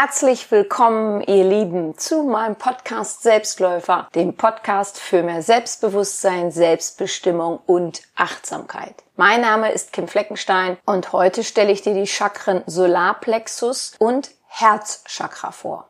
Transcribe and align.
Herzlich 0.00 0.48
willkommen, 0.52 1.22
ihr 1.22 1.42
Lieben, 1.42 1.98
zu 1.98 2.22
meinem 2.22 2.54
Podcast 2.54 3.24
Selbstläufer, 3.24 4.08
dem 4.14 4.36
Podcast 4.36 5.00
für 5.00 5.24
mehr 5.24 5.42
Selbstbewusstsein, 5.42 6.52
Selbstbestimmung 6.52 7.58
und 7.66 8.02
Achtsamkeit. 8.14 8.94
Mein 9.16 9.40
Name 9.40 9.72
ist 9.72 9.92
Kim 9.92 10.06
Fleckenstein 10.06 10.78
und 10.84 11.12
heute 11.12 11.42
stelle 11.42 11.72
ich 11.72 11.82
dir 11.82 11.94
die 11.94 12.06
Chakren 12.06 12.62
Solarplexus 12.66 13.96
und 13.98 14.30
Herzchakra 14.46 15.50
vor. 15.50 15.88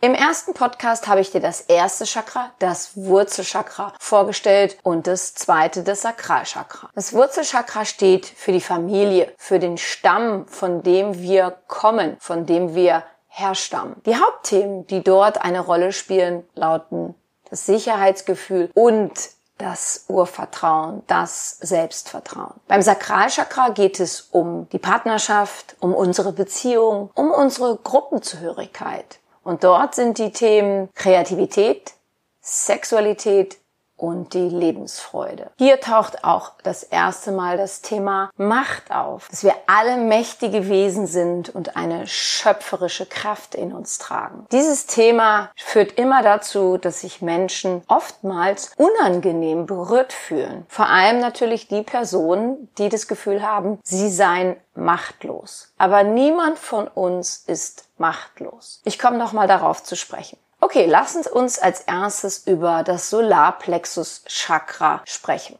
Im 0.00 0.14
ersten 0.14 0.52
Podcast 0.52 1.08
habe 1.08 1.20
ich 1.20 1.30
dir 1.30 1.40
das 1.40 1.62
erste 1.62 2.04
Chakra, 2.04 2.52
das 2.58 2.94
Wurzelchakra, 2.94 3.94
vorgestellt 3.98 4.76
und 4.82 5.06
das 5.06 5.34
zweite, 5.34 5.82
das 5.82 6.02
Sakralchakra. 6.02 6.90
Das 6.94 7.14
Wurzelchakra 7.14 7.86
steht 7.86 8.26
für 8.26 8.52
die 8.52 8.60
Familie, 8.60 9.32
für 9.38 9.58
den 9.58 9.78
Stamm, 9.78 10.46
von 10.46 10.82
dem 10.82 11.20
wir 11.20 11.56
kommen, 11.68 12.18
von 12.20 12.44
dem 12.44 12.74
wir 12.74 13.04
herstammen. 13.28 13.96
Die 14.04 14.16
Hauptthemen, 14.16 14.86
die 14.86 15.02
dort 15.02 15.42
eine 15.42 15.60
Rolle 15.60 15.92
spielen, 15.92 16.46
lauten 16.54 17.14
das 17.48 17.66
Sicherheitsgefühl 17.66 18.70
und 18.74 19.12
das 19.58 20.04
Urvertrauen, 20.08 21.02
das 21.06 21.58
Selbstvertrauen. 21.60 22.54
Beim 22.66 22.82
Sakralchakra 22.82 23.70
geht 23.70 24.00
es 24.00 24.20
um 24.32 24.68
die 24.70 24.78
Partnerschaft, 24.78 25.76
um 25.80 25.94
unsere 25.94 26.32
Beziehung, 26.32 27.10
um 27.14 27.30
unsere 27.30 27.76
Gruppenzugehörigkeit. 27.76 29.20
Und 29.44 29.62
dort 29.62 29.94
sind 29.94 30.18
die 30.18 30.32
Themen 30.32 30.88
Kreativität, 30.94 31.94
Sexualität 32.40 33.58
und 33.96 34.34
die 34.34 34.48
Lebensfreude. 34.48 35.50
Hier 35.58 35.80
taucht 35.80 36.24
auch 36.24 36.52
das 36.62 36.82
erste 36.82 37.32
Mal 37.32 37.56
das 37.56 37.80
Thema 37.80 38.30
Macht 38.36 38.90
auf, 38.90 39.28
dass 39.28 39.44
wir 39.44 39.54
alle 39.66 39.96
mächtige 39.96 40.68
Wesen 40.68 41.06
sind 41.06 41.54
und 41.54 41.76
eine 41.76 42.06
schöpferische 42.06 43.06
Kraft 43.06 43.54
in 43.54 43.72
uns 43.72 43.98
tragen. 43.98 44.46
Dieses 44.52 44.86
Thema 44.86 45.50
führt 45.56 45.92
immer 45.92 46.22
dazu, 46.22 46.76
dass 46.76 47.00
sich 47.00 47.22
Menschen 47.22 47.82
oftmals 47.86 48.72
unangenehm 48.76 49.66
berührt 49.66 50.12
fühlen. 50.12 50.66
Vor 50.68 50.88
allem 50.88 51.20
natürlich 51.20 51.68
die 51.68 51.82
Personen, 51.82 52.68
die 52.78 52.88
das 52.88 53.06
Gefühl 53.06 53.42
haben, 53.42 53.78
sie 53.82 54.10
seien 54.10 54.56
machtlos. 54.74 55.72
Aber 55.78 56.02
niemand 56.02 56.58
von 56.58 56.88
uns 56.88 57.44
ist 57.46 57.88
machtlos. 57.98 58.80
Ich 58.84 58.98
komme 58.98 59.18
noch 59.18 59.32
mal 59.32 59.46
darauf 59.46 59.82
zu 59.82 59.96
sprechen. 59.96 60.38
Okay, 60.64 60.86
lassen 60.86 61.22
Sie 61.22 61.28
uns 61.28 61.58
als 61.58 61.82
erstes 61.82 62.46
über 62.46 62.84
das 62.84 63.10
Solarplexus 63.10 64.22
Chakra 64.26 65.02
sprechen. 65.04 65.58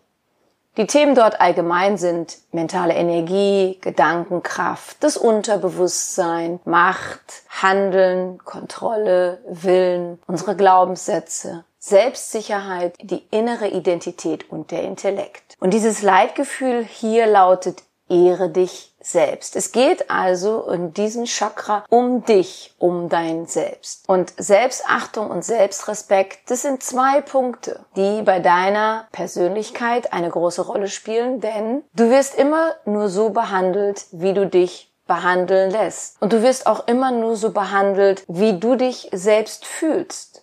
Die 0.78 0.86
Themen 0.86 1.14
dort 1.14 1.42
allgemein 1.42 1.98
sind 1.98 2.38
mentale 2.52 2.94
Energie, 2.94 3.76
Gedankenkraft, 3.82 4.96
das 5.00 5.18
Unterbewusstsein, 5.18 6.58
Macht, 6.64 7.42
Handeln, 7.50 8.38
Kontrolle, 8.46 9.42
Willen, 9.46 10.22
unsere 10.26 10.56
Glaubenssätze, 10.56 11.66
Selbstsicherheit, 11.78 12.96
die 12.98 13.26
innere 13.30 13.68
Identität 13.68 14.50
und 14.50 14.70
der 14.70 14.84
Intellekt. 14.84 15.54
Und 15.60 15.74
dieses 15.74 16.00
Leitgefühl 16.00 16.82
hier 16.82 17.26
lautet 17.26 17.82
ehre 18.08 18.48
dich 18.48 18.93
selbst. 19.04 19.56
Es 19.56 19.72
geht 19.72 20.10
also 20.10 20.62
in 20.70 20.92
diesem 20.92 21.26
Chakra 21.26 21.84
um 21.88 22.24
dich, 22.24 22.74
um 22.78 23.08
dein 23.08 23.46
Selbst. 23.46 24.08
Und 24.08 24.32
Selbstachtung 24.36 25.30
und 25.30 25.44
Selbstrespekt, 25.44 26.50
das 26.50 26.62
sind 26.62 26.82
zwei 26.82 27.20
Punkte, 27.20 27.84
die 27.96 28.22
bei 28.22 28.40
deiner 28.40 29.06
Persönlichkeit 29.12 30.12
eine 30.12 30.30
große 30.30 30.62
Rolle 30.62 30.88
spielen, 30.88 31.40
denn 31.40 31.82
du 31.94 32.10
wirst 32.10 32.34
immer 32.34 32.74
nur 32.84 33.08
so 33.08 33.30
behandelt, 33.30 34.06
wie 34.12 34.34
du 34.34 34.46
dich 34.46 34.92
behandeln 35.06 35.70
lässt. 35.70 36.20
Und 36.20 36.32
du 36.32 36.42
wirst 36.42 36.66
auch 36.66 36.86
immer 36.88 37.10
nur 37.10 37.36
so 37.36 37.50
behandelt, 37.50 38.24
wie 38.26 38.58
du 38.58 38.74
dich 38.74 39.10
selbst 39.12 39.66
fühlst. 39.66 40.42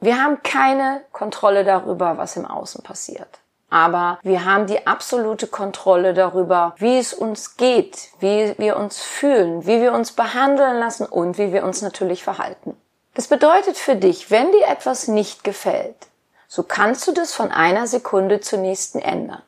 Wir 0.00 0.22
haben 0.22 0.42
keine 0.42 1.02
Kontrolle 1.12 1.64
darüber, 1.64 2.18
was 2.18 2.36
im 2.36 2.44
Außen 2.44 2.82
passiert 2.82 3.40
aber 3.68 4.18
wir 4.22 4.44
haben 4.44 4.66
die 4.66 4.86
absolute 4.86 5.46
Kontrolle 5.46 6.14
darüber, 6.14 6.74
wie 6.78 6.98
es 6.98 7.12
uns 7.12 7.56
geht, 7.56 8.10
wie 8.20 8.54
wir 8.58 8.76
uns 8.76 9.00
fühlen, 9.00 9.66
wie 9.66 9.80
wir 9.80 9.92
uns 9.92 10.12
behandeln 10.12 10.78
lassen 10.78 11.06
und 11.06 11.38
wie 11.38 11.52
wir 11.52 11.64
uns 11.64 11.82
natürlich 11.82 12.22
verhalten. 12.22 12.76
Das 13.14 13.28
bedeutet 13.28 13.76
für 13.78 13.96
dich, 13.96 14.30
wenn 14.30 14.52
dir 14.52 14.66
etwas 14.68 15.08
nicht 15.08 15.42
gefällt, 15.42 15.96
so 16.48 16.62
kannst 16.62 17.08
du 17.08 17.12
das 17.12 17.32
von 17.32 17.50
einer 17.50 17.86
Sekunde 17.86 18.40
zur 18.40 18.58
nächsten 18.60 18.98
ändern. 19.00 19.42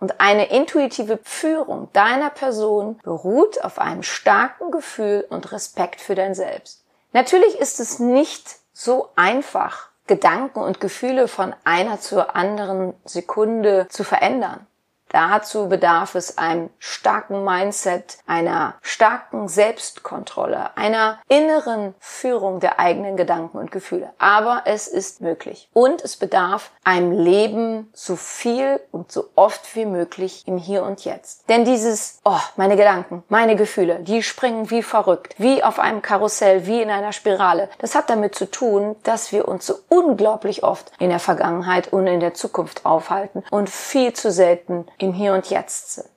Und 0.00 0.20
eine 0.20 0.50
intuitive 0.50 1.18
Führung 1.22 1.88
deiner 1.92 2.30
Person 2.30 2.98
beruht 3.04 3.62
auf 3.64 3.78
einem 3.78 4.02
starken 4.02 4.70
Gefühl 4.70 5.24
und 5.30 5.52
Respekt 5.52 6.00
für 6.00 6.14
dein 6.14 6.34
Selbst. 6.34 6.84
Natürlich 7.12 7.58
ist 7.60 7.80
es 7.80 8.00
nicht 8.00 8.56
so 8.72 9.08
einfach, 9.14 9.88
Gedanken 10.06 10.60
und 10.60 10.80
Gefühle 10.80 11.28
von 11.28 11.54
einer 11.64 12.00
zur 12.00 12.36
anderen 12.36 12.94
Sekunde 13.04 13.86
zu 13.88 14.04
verändern. 14.04 14.66
Dazu 15.14 15.68
bedarf 15.68 16.16
es 16.16 16.38
einem 16.38 16.70
starken 16.80 17.44
Mindset, 17.44 18.18
einer 18.26 18.74
starken 18.82 19.46
Selbstkontrolle, 19.46 20.76
einer 20.76 21.20
inneren 21.28 21.94
Führung 22.00 22.58
der 22.58 22.80
eigenen 22.80 23.16
Gedanken 23.16 23.58
und 23.58 23.70
Gefühle. 23.70 24.10
Aber 24.18 24.62
es 24.64 24.88
ist 24.88 25.20
möglich. 25.20 25.70
Und 25.72 26.02
es 26.02 26.16
bedarf 26.16 26.72
einem 26.82 27.12
Leben 27.12 27.92
so 27.92 28.16
viel 28.16 28.80
und 28.90 29.12
so 29.12 29.28
oft 29.36 29.76
wie 29.76 29.86
möglich 29.86 30.42
im 30.48 30.58
Hier 30.58 30.82
und 30.82 31.04
Jetzt. 31.04 31.48
Denn 31.48 31.64
dieses, 31.64 32.18
oh, 32.24 32.40
meine 32.56 32.74
Gedanken, 32.74 33.22
meine 33.28 33.54
Gefühle, 33.54 34.00
die 34.00 34.20
springen 34.20 34.68
wie 34.72 34.82
verrückt, 34.82 35.36
wie 35.38 35.62
auf 35.62 35.78
einem 35.78 36.02
Karussell, 36.02 36.66
wie 36.66 36.82
in 36.82 36.90
einer 36.90 37.12
Spirale. 37.12 37.68
Das 37.78 37.94
hat 37.94 38.10
damit 38.10 38.34
zu 38.34 38.50
tun, 38.50 38.96
dass 39.04 39.30
wir 39.30 39.46
uns 39.46 39.64
so 39.64 39.74
unglaublich 39.88 40.64
oft 40.64 40.90
in 40.98 41.10
der 41.10 41.20
Vergangenheit 41.20 41.92
und 41.92 42.08
in 42.08 42.18
der 42.18 42.34
Zukunft 42.34 42.84
aufhalten 42.84 43.44
und 43.52 43.70
viel 43.70 44.12
zu 44.12 44.32
selten 44.32 44.86
im 45.04 45.12
Hier 45.12 45.34
und 45.34 45.50
Jetzt 45.50 45.94
sind. 45.94 46.08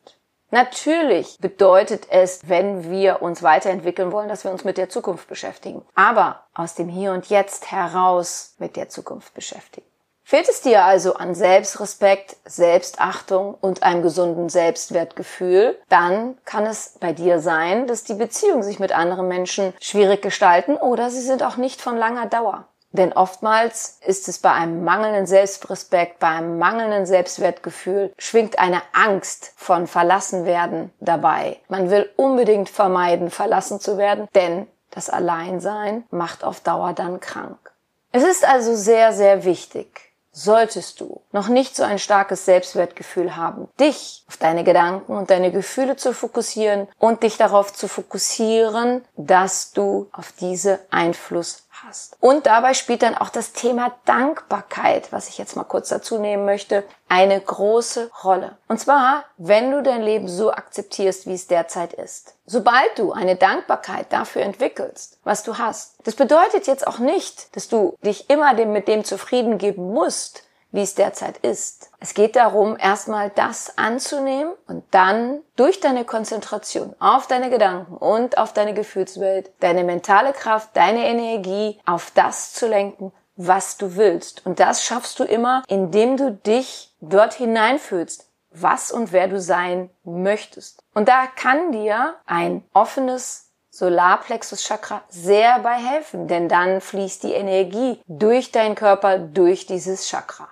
Natürlich 0.49 1.37
bedeutet 1.39 2.07
es, 2.09 2.47
wenn 2.47 2.89
wir 2.89 3.21
uns 3.21 3.43
weiterentwickeln 3.43 4.13
wollen, 4.13 4.29
dass 4.29 4.45
wir 4.45 4.51
uns 4.51 4.63
mit 4.63 4.77
der 4.77 4.89
Zukunft 4.89 5.27
beschäftigen. 5.27 5.85
Aber 5.93 6.45
aus 6.53 6.73
dem 6.73 6.87
Hier 6.87 7.11
und 7.11 7.29
Jetzt 7.29 7.71
heraus 7.71 8.55
mit 8.57 8.77
der 8.77 8.87
Zukunft 8.87 9.33
beschäftigen. 9.33 9.85
Fehlt 10.23 10.49
es 10.49 10.59
dir 10.59 10.83
also 10.83 11.13
an 11.15 11.35
Selbstrespekt, 11.35 12.35
Selbstachtung 12.43 13.53
und 13.53 13.83
einem 13.83 14.01
gesunden 14.01 14.49
Selbstwertgefühl, 14.49 15.79
dann 15.87 16.37
kann 16.43 16.65
es 16.65 16.97
bei 16.99 17.13
dir 17.13 17.39
sein, 17.39 17.87
dass 17.87 18.03
die 18.03 18.13
Beziehungen 18.13 18.61
sich 18.61 18.77
mit 18.77 18.91
anderen 18.91 19.29
Menschen 19.29 19.73
schwierig 19.79 20.21
gestalten 20.21 20.75
oder 20.75 21.09
sie 21.09 21.21
sind 21.21 21.43
auch 21.43 21.55
nicht 21.55 21.81
von 21.81 21.95
langer 21.95 22.25
Dauer. 22.25 22.67
Denn 22.91 23.13
oftmals 23.13 23.99
ist 24.05 24.27
es 24.27 24.39
bei 24.39 24.51
einem 24.51 24.83
mangelnden 24.83 25.25
Selbstrespekt, 25.25 26.19
bei 26.19 26.27
einem 26.29 26.57
mangelnden 26.57 27.05
Selbstwertgefühl, 27.05 28.13
schwingt 28.17 28.59
eine 28.59 28.81
Angst 28.93 29.53
von 29.55 29.87
verlassen 29.87 30.45
werden 30.45 30.91
dabei. 30.99 31.59
Man 31.67 31.89
will 31.89 32.09
unbedingt 32.15 32.69
vermeiden, 32.69 33.29
verlassen 33.29 33.79
zu 33.79 33.97
werden, 33.97 34.27
denn 34.35 34.67
das 34.91 35.09
Alleinsein 35.09 36.05
macht 36.09 36.43
auf 36.43 36.61
Dauer 36.61 36.93
dann 36.93 37.19
krank. 37.19 37.57
Es 38.11 38.23
ist 38.23 38.47
also 38.47 38.75
sehr, 38.75 39.13
sehr 39.13 39.43
wichtig, 39.43 40.13
solltest 40.31 41.01
du 41.01 41.21
noch 41.31 41.49
nicht 41.49 41.75
so 41.75 41.83
ein 41.83 41.99
starkes 41.99 42.45
Selbstwertgefühl 42.45 43.35
haben, 43.35 43.67
dich 43.79 44.23
auf 44.27 44.37
deine 44.37 44.63
Gedanken 44.63 45.15
und 45.15 45.29
deine 45.29 45.51
Gefühle 45.51 45.97
zu 45.97 46.13
fokussieren 46.13 46.87
und 46.99 47.23
dich 47.23 47.37
darauf 47.37 47.73
zu 47.73 47.87
fokussieren, 47.87 49.03
dass 49.17 49.71
du 49.71 50.09
auf 50.13 50.31
diese 50.31 50.79
Einfluss 50.89 51.66
hast. 51.83 52.17
Und 52.19 52.45
dabei 52.45 52.73
spielt 52.73 53.01
dann 53.01 53.15
auch 53.15 53.29
das 53.29 53.53
Thema 53.53 53.93
Dankbarkeit, 54.05 55.11
was 55.11 55.29
ich 55.29 55.37
jetzt 55.37 55.55
mal 55.55 55.63
kurz 55.63 55.89
dazu 55.89 56.17
nehmen 56.17 56.45
möchte, 56.45 56.83
eine 57.09 57.39
große 57.39 58.11
Rolle. 58.23 58.57
Und 58.67 58.79
zwar, 58.79 59.23
wenn 59.37 59.71
du 59.71 59.81
dein 59.81 60.01
Leben 60.01 60.27
so 60.27 60.51
akzeptierst, 60.51 61.27
wie 61.27 61.33
es 61.33 61.47
derzeit 61.47 61.93
ist. 61.93 62.35
Sobald 62.45 62.97
du 62.97 63.11
eine 63.11 63.35
Dankbarkeit 63.35 64.11
dafür 64.11 64.41
entwickelst, 64.41 65.19
was 65.23 65.43
du 65.43 65.57
hast. 65.57 65.95
Das 66.03 66.15
bedeutet 66.15 66.67
jetzt 66.67 66.87
auch 66.87 66.99
nicht, 66.99 67.55
dass 67.55 67.67
du 67.67 67.97
dich 68.01 68.29
immer 68.29 68.53
mit 68.53 68.87
dem 68.87 69.03
zufrieden 69.03 69.57
geben 69.57 69.93
musst, 69.93 70.43
wie 70.71 70.81
es 70.81 70.95
derzeit 70.95 71.37
ist. 71.37 71.91
Es 71.99 72.13
geht 72.13 72.35
darum, 72.35 72.77
erstmal 72.77 73.29
das 73.29 73.77
anzunehmen 73.77 74.53
und 74.67 74.83
dann 74.91 75.41
durch 75.55 75.79
deine 75.79 76.05
Konzentration 76.05 76.95
auf 76.99 77.27
deine 77.27 77.49
Gedanken 77.49 77.95
und 77.95 78.37
auf 78.37 78.53
deine 78.53 78.73
Gefühlswelt, 78.73 79.51
deine 79.59 79.83
mentale 79.83 80.33
Kraft, 80.33 80.69
deine 80.73 81.05
Energie 81.07 81.79
auf 81.85 82.11
das 82.13 82.53
zu 82.53 82.67
lenken, 82.67 83.11
was 83.35 83.77
du 83.77 83.95
willst. 83.95 84.45
Und 84.45 84.59
das 84.59 84.83
schaffst 84.83 85.19
du 85.19 85.23
immer, 85.23 85.63
indem 85.67 86.17
du 86.17 86.31
dich 86.31 86.93
dort 86.99 87.33
hineinfühlst, 87.33 88.27
was 88.51 88.91
und 88.91 89.11
wer 89.11 89.27
du 89.27 89.39
sein 89.39 89.89
möchtest. 90.03 90.83
Und 90.93 91.07
da 91.07 91.27
kann 91.27 91.71
dir 91.71 92.15
ein 92.25 92.63
offenes 92.73 93.51
Solarplexus 93.69 94.63
Chakra 94.63 95.03
sehr 95.07 95.59
bei 95.59 95.75
helfen, 95.75 96.27
denn 96.27 96.49
dann 96.49 96.81
fließt 96.81 97.21
die 97.23 97.33
Energie 97.33 98.01
durch 98.07 98.51
deinen 98.51 98.73
Körper, 98.73 99.19
durch 99.19 99.67
dieses 99.67 100.07
Chakra. 100.07 100.47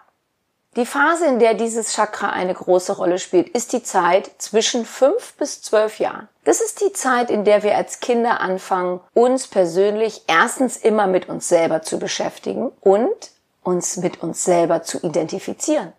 Die 0.76 0.86
Phase, 0.86 1.26
in 1.28 1.40
der 1.40 1.54
dieses 1.54 1.94
Chakra 1.94 2.32
eine 2.32 2.54
große 2.54 2.98
Rolle 2.98 3.18
spielt, 3.18 3.48
ist 3.50 3.72
die 3.72 3.82
Zeit 3.82 4.30
zwischen 4.40 4.86
fünf 4.86 5.34
bis 5.36 5.62
zwölf 5.62 6.00
Jahren. 6.00 6.28
Das 6.44 6.60
ist 6.60 6.82
die 6.82 6.92
Zeit, 6.92 7.30
in 7.32 7.46
der 7.46 7.64
wir 7.64 7.78
als 7.78 8.02
Kinder 8.02 8.42
anfangen, 8.42 9.00
uns 9.14 9.48
persönlich 9.48 10.24
erstens 10.28 10.76
immer 10.76 11.08
mit 11.08 11.30
uns 11.30 11.48
selber 11.48 11.82
zu 11.82 11.98
beschäftigen 11.98 12.72
und 12.82 13.32
uns 13.64 13.96
mit 13.98 14.22
uns 14.22 14.44
selber 14.44 14.84
zu 14.84 15.00
identifizieren. 15.00 15.94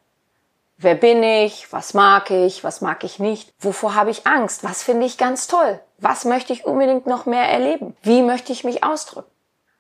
Wer 0.77 0.95
bin 0.95 1.23
ich? 1.23 1.73
Was 1.73 1.95
mag 1.95 2.31
ich? 2.31 2.63
Was 2.63 2.83
mag 2.83 3.03
ich 3.03 3.19
nicht? 3.19 3.55
Wovor 3.59 3.95
habe 3.95 4.11
ich 4.11 4.27
Angst? 4.27 4.63
Was 4.63 4.83
finde 4.83 5.07
ich 5.07 5.17
ganz 5.17 5.47
toll? 5.47 5.81
Was 5.97 6.27
möchte 6.27 6.53
ich 6.53 6.67
unbedingt 6.67 7.07
noch 7.07 7.25
mehr 7.25 7.49
erleben? 7.49 7.97
Wie 8.03 8.21
möchte 8.21 8.53
ich 8.53 8.63
mich 8.63 8.85
ausdrücken? 8.85 9.31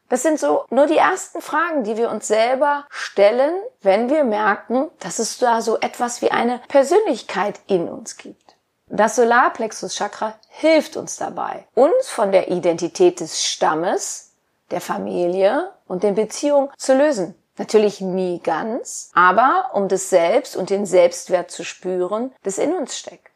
Das 0.08 0.22
sind 0.22 0.38
so 0.38 0.64
nur 0.70 0.86
die 0.86 0.96
ersten 0.96 1.40
Fragen, 1.40 1.82
die 1.82 1.96
wir 1.96 2.10
uns 2.10 2.28
selber 2.28 2.86
stellen, 2.90 3.54
wenn 3.82 4.08
wir 4.08 4.24
merken, 4.24 4.88
dass 5.00 5.18
es 5.18 5.38
da 5.38 5.60
so 5.60 5.78
etwas 5.78 6.22
wie 6.22 6.30
eine 6.30 6.60
Persönlichkeit 6.68 7.60
in 7.66 7.88
uns 7.88 8.16
gibt. 8.16 8.56
Das 8.88 9.16
Solarplexus-Chakra 9.16 10.34
hilft 10.48 10.96
uns 10.96 11.16
dabei, 11.16 11.66
uns 11.74 12.08
von 12.08 12.30
der 12.30 12.50
Identität 12.50 13.18
des 13.18 13.42
Stammes, 13.42 14.34
der 14.70 14.80
Familie 14.80 15.72
und 15.88 16.04
den 16.04 16.14
Beziehungen 16.14 16.70
zu 16.76 16.94
lösen. 16.94 17.34
Natürlich 17.58 18.00
nie 18.00 18.38
ganz, 18.40 19.10
aber 19.14 19.70
um 19.72 19.88
das 19.88 20.10
Selbst 20.10 20.56
und 20.56 20.70
den 20.70 20.86
Selbstwert 20.86 21.50
zu 21.50 21.64
spüren, 21.64 22.32
das 22.42 22.58
in 22.58 22.74
uns 22.74 22.96
steckt. 22.96 23.35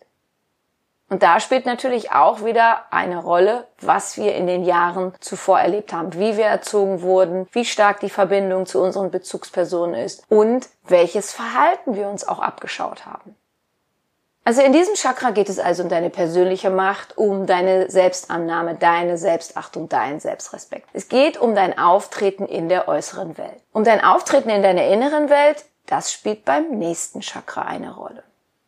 Und 1.11 1.25
da 1.25 1.41
spielt 1.41 1.67
natürlich 1.67 2.13
auch 2.13 2.45
wieder 2.45 2.85
eine 2.93 3.19
Rolle, 3.19 3.67
was 3.81 4.17
wir 4.17 4.37
in 4.37 4.47
den 4.47 4.65
Jahren 4.65 5.13
zuvor 5.19 5.59
erlebt 5.59 5.93
haben, 5.93 6.15
wie 6.15 6.37
wir 6.37 6.47
erzogen 6.47 7.03
wurden, 7.03 7.49
wie 7.51 7.65
stark 7.65 7.99
die 7.99 8.11
Verbindung 8.11 8.65
zu 8.65 8.81
unseren 8.81 9.11
Bezugspersonen 9.11 9.97
ist 9.97 10.23
und 10.29 10.69
welches 10.87 11.33
Verhalten 11.33 11.97
wir 11.97 12.09
uns 12.09 12.27
auch 12.27 12.39
abgeschaut 12.39 13.07
haben. 13.07 13.35
Also 14.45 14.63
in 14.63 14.73
diesem 14.73 14.95
Chakra 14.95 15.33
geht 15.33 15.49
es 15.49 15.59
also 15.59 15.83
um 15.83 15.89
deine 15.89 16.11
persönliche 16.11 16.71
Macht, 16.71 17.19
um 17.19 17.45
deine 17.45 17.91
Selbstannahme, 17.91 18.77
deine 18.77 19.19
Selbstachtung, 19.19 19.89
deinen 19.89 20.21
Selbstrespekt. 20.21 20.89
Es 20.93 21.09
geht 21.09 21.37
um 21.37 21.57
dein 21.57 21.77
Auftreten 21.77 22.47
in 22.47 22.69
der 22.69 22.87
äußeren 22.87 23.37
Welt. 23.37 23.61
Um 23.73 23.83
dein 23.83 24.03
Auftreten 24.03 24.49
in 24.49 24.63
deiner 24.63 24.87
inneren 24.87 25.29
Welt, 25.29 25.65
das 25.87 26.13
spielt 26.13 26.45
beim 26.45 26.71
nächsten 26.71 27.21
Chakra 27.21 27.63
eine 27.63 27.95
Rolle. 27.95 28.23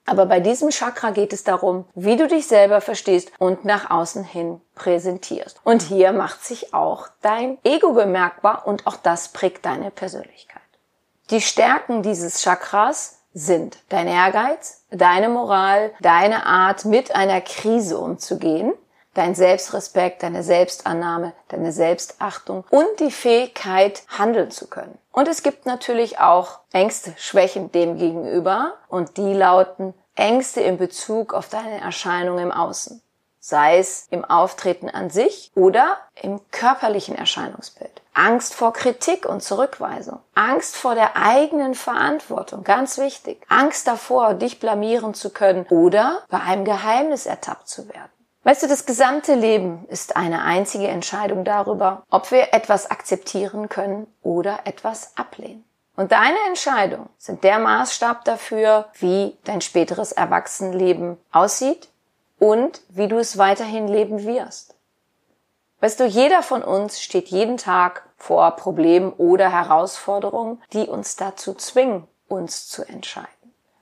Aber 0.05 0.27
bei 0.27 0.41
diesem 0.41 0.71
Chakra 0.71 1.11
geht 1.11 1.33
es 1.33 1.45
darum, 1.45 1.85
wie 1.95 2.17
du 2.17 2.27
dich 2.27 2.47
selber 2.47 2.81
verstehst 2.81 3.31
und 3.39 3.65
nach 3.65 3.91
außen 3.91 4.25
hin 4.25 4.61
präsentierst. 4.75 5.61
Und 5.65 5.83
hier 5.83 6.13
macht 6.13 6.45
sich 6.45 6.75
auch 6.75 7.09
dein 7.21 7.59
Ego 7.65 7.93
bemerkbar 7.93 8.67
und 8.67 8.87
auch 8.87 8.97
das 8.97 9.29
prägt 9.29 9.65
deine 9.65 9.91
Persönlichkeit. 9.91 10.63
Die 11.31 11.41
Stärken 11.41 12.03
dieses 12.03 12.43
Chakras 12.43 13.21
sind 13.33 13.79
dein 13.89 14.09
Ehrgeiz, 14.09 14.85
deine 14.91 15.29
Moral, 15.29 15.93
deine 16.01 16.47
Art, 16.47 16.85
mit 16.85 17.15
einer 17.15 17.41
Krise 17.41 17.97
umzugehen, 17.99 18.73
dein 19.14 19.35
Selbstrespekt, 19.35 20.23
deine 20.23 20.43
Selbstannahme, 20.43 21.32
deine 21.49 21.73
Selbstachtung 21.73 22.64
und 22.70 23.00
die 23.00 23.11
Fähigkeit, 23.11 24.03
handeln 24.09 24.50
zu 24.50 24.69
können. 24.69 24.99
Und 25.12 25.29
es 25.29 25.43
gibt 25.43 25.67
natürlich 25.67 26.19
auch 26.19 26.61
Ängste, 26.73 27.12
Schwächen 27.19 27.70
dem 27.73 27.99
gegenüber 27.99 28.75
und 28.88 29.17
die 29.19 29.35
lauten 29.35 29.94
Ängste 30.14 30.61
in 30.61 30.79
Bezug 30.79 31.35
auf 31.35 31.49
deine 31.49 31.81
Erscheinung 31.81 32.38
im 32.38 32.53
Außen, 32.53 33.03
sei 33.41 33.79
es 33.79 34.06
im 34.11 34.25
Auftreten 34.25 34.88
an 34.88 35.11
sich 35.11 35.53
oder 35.55 35.99
im 36.15 36.41
körperlichen 36.50 37.15
Erscheinungsbild. 37.15 38.03
Angst 38.15 38.55
vor 38.55 38.75
Kritik 38.75 39.26
und 39.26 39.43
Zurückweisung. 39.43 40.20
Angst 40.35 40.76
vor 40.76 40.94
der 40.94 41.17
eigenen 41.17 41.75
Verantwortung, 41.75 42.62
ganz 42.62 42.99
wichtig. 42.99 43.43
Angst 43.49 43.87
davor, 43.87 44.35
dich 44.35 44.61
blamieren 44.61 45.15
zu 45.15 45.31
können 45.31 45.67
oder 45.70 46.23
bei 46.29 46.41
einem 46.41 46.67
Geheimnis 46.67 47.25
ertappt 47.25 47.69
zu 47.69 47.88
werden. 47.88 48.11
Weißt 48.44 48.62
du, 48.62 48.67
das 48.67 48.87
gesamte 48.87 49.35
Leben 49.35 49.87
ist 49.89 50.17
eine 50.17 50.43
einzige 50.43 50.89
Entscheidung 50.89 51.44
darüber, 51.44 52.03
ob 52.11 52.33
wir 52.33 52.53
etwas 52.53 52.91
akzeptieren 52.91 53.69
können 53.69 54.09
oder 54.23 54.61
etwas 54.65 55.17
ablehnen. 55.17 55.65
Und 55.94 56.11
deine 56.11 56.39
Entscheidungen 56.49 57.09
sind 57.19 57.44
der 57.44 57.59
Maßstab 57.59 58.25
dafür, 58.25 58.87
wie 58.99 59.37
dein 59.44 59.61
späteres 59.61 60.11
Erwachsenenleben 60.11 61.19
aussieht 61.31 61.89
und 62.39 62.81
wie 62.89 63.06
du 63.09 63.19
es 63.19 63.39
weiterhin 63.39 63.87
leben 63.87 64.25
wirst. 64.25 64.75
Weißt 65.81 66.00
du, 66.00 66.05
jeder 66.05 66.43
von 66.43 66.62
uns 66.62 67.00
steht 67.00 67.29
jeden 67.29 67.59
Tag 67.59 68.09
vor 68.17 68.53
Problemen 68.53 69.12
oder 69.12 69.50
Herausforderungen, 69.50 70.61
die 70.73 70.87
uns 70.87 71.17
dazu 71.17 71.55
zwingen, 71.55 72.09
uns 72.29 72.69
zu 72.69 72.83
entscheiden. 72.83 73.29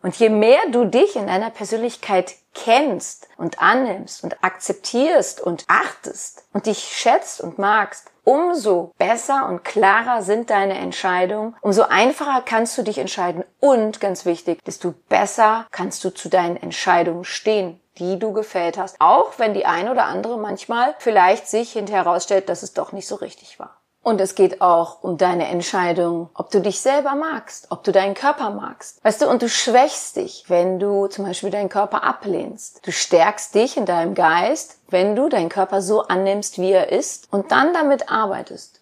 Und 0.03 0.17
je 0.17 0.31
mehr 0.31 0.61
du 0.71 0.87
dich 0.87 1.17
in 1.17 1.27
deiner 1.27 1.51
Persönlichkeit 1.51 2.35
kennst 2.55 3.29
und 3.37 3.61
annimmst 3.61 4.25
und 4.25 4.43
akzeptierst 4.43 5.41
und 5.41 5.65
achtest 5.69 6.45
und 6.53 6.67
dich 6.67 6.79
schätzt 6.79 7.41
und 7.41 7.59
magst, 7.59 8.11
umso 8.25 8.93
besser 8.99 9.49
und 9.49 9.65
klarer 9.65 10.23
sind 10.23 10.51
deine 10.51 10.79
Entscheidungen, 10.79 11.57
umso 11.61 11.83
einfacher 11.83 12.43
kannst 12.45 12.77
du 12.77 12.83
dich 12.83 12.99
entscheiden 12.99 13.45
und 13.61 14.01
ganz 14.01 14.25
wichtig, 14.25 14.63
desto 14.65 14.95
besser 15.09 15.67
kannst 15.71 16.05
du 16.05 16.11
zu 16.11 16.29
deinen 16.29 16.57
Entscheidungen 16.57 17.25
stehen, 17.25 17.81
die 17.99 18.19
du 18.19 18.33
gefällt 18.33 18.79
hast, 18.79 18.97
auch 19.01 19.39
wenn 19.39 19.55
die 19.55 19.67
ein 19.67 19.89
oder 19.89 20.05
andere 20.05 20.39
manchmal 20.39 20.95
vielleicht 20.99 21.49
sich 21.49 21.73
hinterher 21.73 22.05
herausstellt, 22.05 22.49
dass 22.49 22.63
es 22.63 22.73
doch 22.73 22.93
nicht 22.93 23.07
so 23.07 23.17
richtig 23.17 23.59
war. 23.59 23.80
Und 24.03 24.21
es 24.21 24.35
geht 24.35 24.63
auch 24.63 25.03
um 25.03 25.19
deine 25.19 25.49
Entscheidung, 25.49 26.31
ob 26.33 26.51
du 26.51 26.61
dich 26.61 26.81
selber 26.81 27.15
magst, 27.15 27.67
ob 27.71 27.85
du 27.85 27.93
deinen 27.93 28.15
Körper 28.15 28.49
magst. 28.51 29.05
Weißt 29.05 29.21
du, 29.21 29.29
und 29.29 29.43
du 29.43 29.49
schwächst 29.49 30.17
dich, 30.17 30.45
wenn 30.49 30.79
du 30.79 31.07
zum 31.09 31.27
Beispiel 31.27 31.51
deinen 31.51 31.69
Körper 31.69 32.03
ablehnst. 32.03 32.81
Du 32.87 32.93
stärkst 32.93 33.55
dich 33.55 33.77
in 33.77 33.85
deinem 33.85 34.15
Geist, 34.15 34.79
wenn 34.89 35.17
du 35.17 35.29
deinen 35.29 35.51
Körper 35.51 35.83
so 35.83 36.03
annimmst, 36.03 36.59
wie 36.59 36.73
er 36.73 36.91
ist 36.91 37.29
und 37.31 37.53
dann 37.53 37.75
damit 37.75 38.11
arbeitest. 38.11 38.80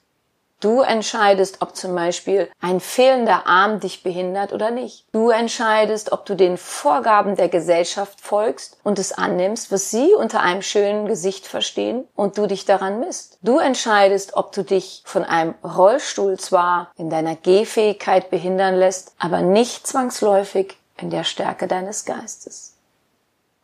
Du 0.60 0.80
entscheidest, 0.80 1.62
ob 1.62 1.76
zum 1.76 1.94
Beispiel 1.94 2.50
ein 2.60 2.80
fehlender 2.80 3.46
Arm 3.46 3.78
dich 3.78 4.02
behindert 4.02 4.52
oder 4.52 4.72
nicht. 4.72 5.06
Du 5.12 5.30
entscheidest, 5.30 6.10
ob 6.10 6.26
du 6.26 6.34
den 6.34 6.58
Vorgaben 6.58 7.36
der 7.36 7.48
Gesellschaft 7.48 8.20
folgst 8.20 8.76
und 8.82 8.98
es 8.98 9.12
annimmst, 9.12 9.70
was 9.70 9.92
sie 9.92 10.14
unter 10.14 10.40
einem 10.40 10.62
schönen 10.62 11.06
Gesicht 11.06 11.46
verstehen 11.46 12.08
und 12.16 12.38
du 12.38 12.48
dich 12.48 12.64
daran 12.64 12.98
misst. 12.98 13.38
Du 13.40 13.58
entscheidest, 13.58 14.34
ob 14.34 14.50
du 14.50 14.64
dich 14.64 15.02
von 15.04 15.22
einem 15.22 15.54
Rollstuhl 15.62 16.40
zwar 16.40 16.90
in 16.96 17.08
deiner 17.08 17.36
Gehfähigkeit 17.36 18.28
behindern 18.28 18.74
lässt, 18.74 19.12
aber 19.20 19.42
nicht 19.42 19.86
zwangsläufig 19.86 20.76
in 20.96 21.10
der 21.10 21.22
Stärke 21.22 21.68
deines 21.68 22.04
Geistes. 22.04 22.74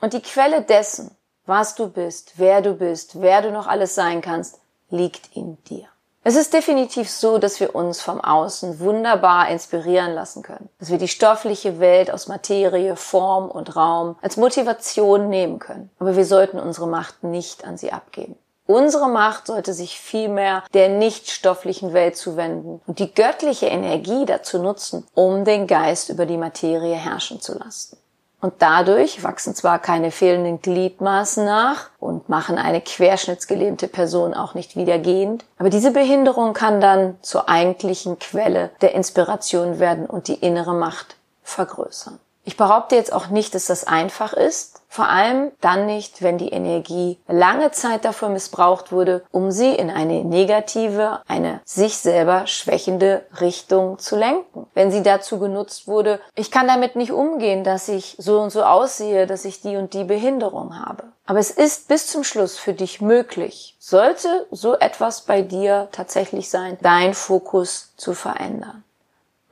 Und 0.01 0.13
die 0.13 0.23
Quelle 0.23 0.63
dessen, 0.63 1.11
was 1.45 1.75
du 1.75 1.89
bist, 1.89 2.35
wer 2.37 2.63
du 2.63 2.75
bist, 2.75 3.21
wer 3.21 3.43
du 3.43 3.51
noch 3.51 3.67
alles 3.67 3.97
sein 3.97 4.21
kannst, 4.21 4.61
liegt 4.91 5.35
in 5.35 5.59
dir. 5.65 5.89
Es 6.27 6.37
ist 6.37 6.55
definitiv 6.55 7.11
so, 7.11 7.37
dass 7.37 7.61
wir 7.61 7.75
uns 7.75 8.01
vom 8.01 8.19
Außen 8.19 8.81
wunderbar 8.81 9.49
inspirieren 9.51 10.15
lassen 10.15 10.43
können. 10.43 10.71
Dass 10.79 10.91
wir 10.91 10.97
die 10.97 11.09
stoffliche 11.09 11.81
Welt 11.81 12.11
aus 12.11 12.29
Materie, 12.29 12.97
Form 12.97 13.51
und 13.51 13.77
Raum 13.77 14.17
als 14.23 14.39
Motivation 14.39 15.29
nehmen 15.29 15.59
können. 15.59 15.91
Aber 15.99 16.17
wir 16.17 16.25
sollten 16.25 16.59
unsere 16.59 16.89
Macht 16.89 17.25
nicht 17.25 17.67
an 17.67 17.77
sie 17.77 17.93
abgeben. 17.93 18.37
Unsere 18.67 19.11
Macht 19.11 19.49
sollte 19.49 19.75
sich 19.75 20.01
vielmehr 20.01 20.65
der 20.73 20.89
nicht 20.89 21.31
stofflichen 21.31 21.93
Welt 21.93 22.17
zuwenden 22.17 22.81
und 22.87 22.99
die 22.99 23.13
göttliche 23.13 23.67
Energie 23.67 24.25
dazu 24.25 24.59
nutzen, 24.59 25.07
um 25.13 25.45
den 25.45 25.67
Geist 25.67 26.09
über 26.09 26.25
die 26.25 26.39
Materie 26.39 26.95
herrschen 26.95 27.43
zu 27.43 27.59
lassen. 27.59 27.99
Und 28.45 28.57
dadurch 28.59 29.23
wachsen 29.25 29.55
zwar 29.55 29.79
keine 29.79 30.11
fehlenden 30.11 30.61
Gliedmaßen 30.61 31.47
nach 31.47 31.89
und 31.99 32.29
machen 32.29 32.59
eine 32.59 32.83
querschnittsgelähmte 32.83 33.89
Person 33.89 34.35
auch 34.35 34.53
nicht 34.53 34.77
wiedergehend, 34.77 35.47
aber 35.57 35.71
diese 35.71 35.93
Behinderung 35.93 36.53
kann 36.53 36.79
dann 36.79 37.17
zur 37.23 37.49
eigentlichen 37.49 38.19
Quelle 38.19 38.69
der 38.83 38.95
Inspiration 38.95 39.79
werden 39.79 40.05
und 40.05 40.29
die 40.29 40.35
innere 40.35 40.75
Macht 40.75 41.17
vergrößern. 41.43 42.21
Ich 42.47 42.59
behaupte 42.59 42.95
jetzt 42.95 43.13
auch 43.13 43.29
nicht, 43.29 43.55
dass 43.55 43.67
das 43.67 43.87
einfach 43.87 44.35
ist, 44.35 44.83
vor 44.87 45.09
allem 45.09 45.51
dann 45.61 45.87
nicht, 45.87 46.23
wenn 46.23 46.39
die 46.39 46.51
Energie 46.51 47.19
lange 47.27 47.73
Zeit 47.73 48.05
dafür 48.05 48.29
missbraucht 48.29 48.93
wurde, 48.93 49.25
um 49.33 49.51
sie 49.51 49.75
in 49.75 49.91
eine 49.91 50.25
negative, 50.25 51.21
eine 51.27 51.63
sich 51.65 51.97
selber 51.97 52.47
schwächende 52.47 53.25
Richtung 53.41 53.99
zu 53.99 54.15
lenken. 54.15 54.67
Wenn 54.75 54.93
sie 54.93 55.03
dazu 55.03 55.41
genutzt 55.41 55.89
wurde, 55.89 56.21
ich 56.37 56.51
kann 56.51 56.69
damit 56.69 56.97
nicht 56.97 57.13
umgehen, 57.13 57.65
dass 57.65 57.89
ich 57.89 58.15
so 58.19 58.41
und 58.41 58.51
so 58.51 58.63
aussehe, 58.63 59.27
dass 59.27 59.45
ich 59.47 59.63
die 59.63 59.77
und 59.77 59.95
die 59.95 60.05
Behinderung 60.05 60.79
habe. 60.79 61.05
Aber 61.27 61.39
es 61.39 61.51
ist 61.51 61.89
bis 61.89 62.07
zum 62.07 62.23
Schluss 62.23 62.59
für 62.59 62.75
dich 62.75 63.01
möglich, 63.01 63.77
sollte 63.81 64.47
so 64.51 64.77
etwas 64.77 65.23
bei 65.23 65.41
dir 65.41 65.89
tatsächlich 65.91 66.51
sein, 66.51 66.79
dein 66.83 67.15
Fokus 67.15 67.95
zu 67.97 68.13
verändern. 68.13 68.84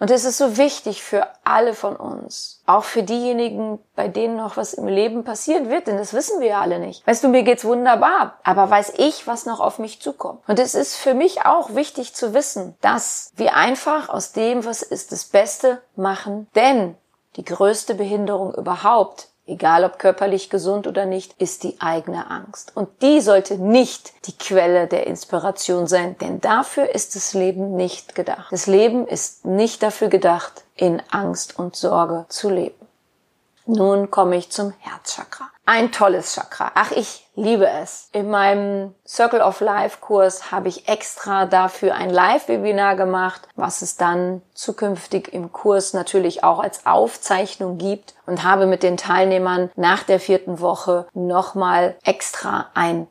Und 0.02 0.10
es 0.10 0.24
ist 0.24 0.38
so 0.38 0.56
wichtig 0.56 1.00
für 1.00 1.28
alle 1.44 1.74
von 1.74 1.94
uns. 1.94 2.60
Auch 2.66 2.82
für 2.82 3.04
diejenigen, 3.04 3.78
bei 3.94 4.08
denen 4.08 4.34
noch 4.36 4.56
was 4.56 4.74
im 4.74 4.88
Leben 4.88 5.22
passieren 5.22 5.70
wird, 5.70 5.86
denn 5.86 5.96
das 5.96 6.12
wissen 6.12 6.40
wir 6.40 6.48
ja 6.48 6.60
alle 6.60 6.80
nicht. 6.80 7.06
Weißt 7.06 7.22
du, 7.22 7.28
mir 7.28 7.44
geht's 7.44 7.64
wunderbar, 7.64 8.36
aber 8.42 8.68
weiß 8.68 8.94
ich, 8.96 9.28
was 9.28 9.46
noch 9.46 9.60
auf 9.60 9.78
mich 9.78 10.02
zukommt. 10.02 10.40
Und 10.48 10.58
es 10.58 10.74
ist 10.74 10.96
für 10.96 11.14
mich 11.14 11.46
auch 11.46 11.76
wichtig 11.76 12.14
zu 12.14 12.34
wissen, 12.34 12.74
dass 12.80 13.30
wir 13.36 13.54
einfach 13.54 14.08
aus 14.08 14.32
dem, 14.32 14.64
was 14.64 14.82
ist, 14.82 15.12
das 15.12 15.24
Beste 15.24 15.80
machen, 15.94 16.48
denn 16.56 16.96
Die 17.36 17.44
größte 17.44 17.94
Behinderung 17.94 18.52
überhaupt, 18.54 19.28
egal 19.46 19.84
ob 19.84 19.98
körperlich 19.98 20.50
gesund 20.50 20.86
oder 20.86 21.06
nicht, 21.06 21.34
ist 21.40 21.62
die 21.62 21.80
eigene 21.80 22.30
Angst. 22.30 22.72
Und 22.74 22.88
die 23.02 23.20
sollte 23.20 23.58
nicht 23.58 24.12
die 24.26 24.36
Quelle 24.36 24.86
der 24.86 25.06
Inspiration 25.06 25.86
sein, 25.86 26.16
denn 26.18 26.40
dafür 26.40 26.94
ist 26.94 27.16
das 27.16 27.34
Leben 27.34 27.76
nicht 27.76 28.14
gedacht. 28.14 28.52
Das 28.52 28.66
Leben 28.66 29.06
ist 29.06 29.44
nicht 29.44 29.82
dafür 29.82 30.08
gedacht, 30.08 30.64
in 30.76 31.02
Angst 31.10 31.58
und 31.58 31.76
Sorge 31.76 32.26
zu 32.28 32.50
leben. 32.50 32.81
Nun 33.66 34.10
komme 34.10 34.36
ich 34.36 34.50
zum 34.50 34.72
Herzchakra. 34.78 35.48
Ein 35.64 35.92
tolles 35.92 36.34
Chakra. 36.34 36.72
Ach, 36.74 36.90
ich 36.90 37.28
liebe 37.36 37.68
es. 37.68 38.08
In 38.12 38.28
meinem 38.28 38.94
Circle 39.06 39.40
of 39.40 39.60
Life 39.60 39.98
Kurs 40.00 40.50
habe 40.50 40.68
ich 40.68 40.88
extra 40.88 41.46
dafür 41.46 41.94
ein 41.94 42.10
Live-Webinar 42.10 42.96
gemacht, 42.96 43.42
was 43.54 43.80
es 43.80 43.96
dann 43.96 44.42
zukünftig 44.54 45.32
im 45.32 45.52
Kurs 45.52 45.94
natürlich 45.94 46.42
auch 46.42 46.58
als 46.58 46.84
Aufzeichnung 46.84 47.78
gibt 47.78 48.14
und 48.26 48.42
habe 48.42 48.66
mit 48.66 48.82
den 48.82 48.96
Teilnehmern 48.96 49.70
nach 49.76 50.02
der 50.02 50.18
vierten 50.18 50.58
Woche 50.58 51.06
nochmal 51.14 51.96
extra 52.02 52.66
ein 52.74 53.06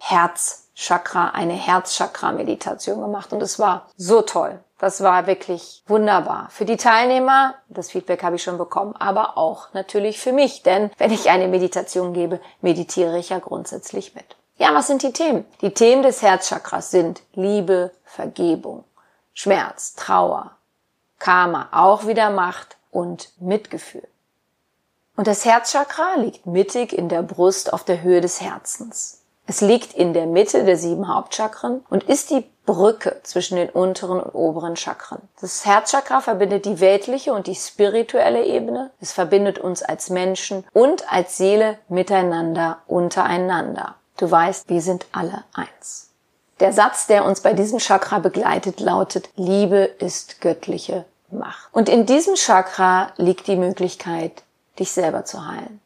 Herzchakra, 0.81 1.29
eine 1.29 1.53
Herzchakra-Meditation 1.53 3.01
gemacht 3.01 3.33
und 3.33 3.43
es 3.43 3.59
war 3.59 3.85
so 3.97 4.23
toll. 4.23 4.59
Das 4.79 5.03
war 5.03 5.27
wirklich 5.27 5.83
wunderbar. 5.85 6.47
Für 6.49 6.65
die 6.65 6.75
Teilnehmer, 6.75 7.53
das 7.69 7.91
Feedback 7.91 8.23
habe 8.23 8.37
ich 8.37 8.41
schon 8.41 8.57
bekommen, 8.57 8.95
aber 8.95 9.37
auch 9.37 9.71
natürlich 9.73 10.19
für 10.19 10.33
mich, 10.33 10.63
denn 10.63 10.89
wenn 10.97 11.11
ich 11.11 11.29
eine 11.29 11.47
Meditation 11.47 12.13
gebe, 12.13 12.39
meditiere 12.61 13.19
ich 13.19 13.29
ja 13.29 13.37
grundsätzlich 13.37 14.15
mit. 14.15 14.25
Ja, 14.57 14.73
was 14.73 14.87
sind 14.87 15.03
die 15.03 15.13
Themen? 15.13 15.45
Die 15.61 15.71
Themen 15.71 16.01
des 16.01 16.23
Herzchakras 16.23 16.89
sind 16.89 17.21
Liebe, 17.33 17.91
Vergebung, 18.03 18.83
Schmerz, 19.33 19.93
Trauer, 19.93 20.49
Karma, 21.19 21.69
auch 21.73 22.07
wieder 22.07 22.31
Macht 22.31 22.77
und 22.89 23.29
Mitgefühl. 23.39 24.07
Und 25.15 25.27
das 25.27 25.45
Herzchakra 25.45 26.15
liegt 26.15 26.47
mittig 26.47 26.91
in 26.91 27.07
der 27.07 27.21
Brust 27.21 27.71
auf 27.71 27.83
der 27.83 28.01
Höhe 28.01 28.21
des 28.21 28.41
Herzens. 28.41 29.20
Es 29.47 29.61
liegt 29.61 29.93
in 29.93 30.13
der 30.13 30.27
Mitte 30.27 30.63
der 30.63 30.77
sieben 30.77 31.13
Hauptchakren 31.13 31.83
und 31.89 32.03
ist 32.03 32.29
die 32.29 32.45
Brücke 32.65 33.19
zwischen 33.23 33.55
den 33.57 33.69
unteren 33.69 34.19
und 34.19 34.35
oberen 34.35 34.77
Chakren. 34.77 35.21
Das 35.41 35.65
Herzchakra 35.65 36.21
verbindet 36.21 36.65
die 36.65 36.79
weltliche 36.79 37.33
und 37.33 37.47
die 37.47 37.55
spirituelle 37.55 38.45
Ebene. 38.45 38.91
Es 39.01 39.11
verbindet 39.11 39.57
uns 39.57 39.81
als 39.81 40.09
Menschen 40.09 40.63
und 40.73 41.11
als 41.11 41.37
Seele 41.37 41.79
miteinander, 41.89 42.77
untereinander. 42.87 43.95
Du 44.17 44.29
weißt, 44.29 44.69
wir 44.69 44.81
sind 44.81 45.07
alle 45.11 45.43
eins. 45.53 46.11
Der 46.59 46.71
Satz, 46.71 47.07
der 47.07 47.25
uns 47.25 47.41
bei 47.41 47.53
diesem 47.53 47.79
Chakra 47.79 48.19
begleitet, 48.19 48.79
lautet, 48.79 49.29
Liebe 49.35 49.79
ist 49.97 50.41
göttliche 50.41 51.05
Macht. 51.31 51.67
Und 51.71 51.89
in 51.89 52.05
diesem 52.05 52.35
Chakra 52.35 53.13
liegt 53.17 53.47
die 53.47 53.55
Möglichkeit, 53.55 54.43
dich 54.77 54.91
selber 54.91 55.25
zu 55.25 55.47
heilen 55.47 55.81